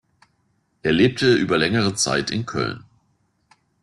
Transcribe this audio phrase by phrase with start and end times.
[0.81, 2.83] Er lebte über längere Zeit in Köln.